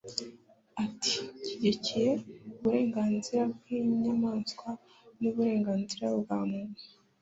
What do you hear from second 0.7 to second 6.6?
Ati Nshyigikiye uburenganzira bwinyamaswa nuburenganzira bwa